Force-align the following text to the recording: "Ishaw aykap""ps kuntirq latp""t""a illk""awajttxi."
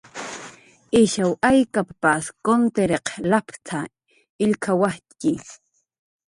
"Ishaw 1.01 1.31
aykap""ps 1.49 2.25
kuntirq 2.45 3.05
latp""t""a 3.29 3.79
illk""awajttxi." 4.43 5.31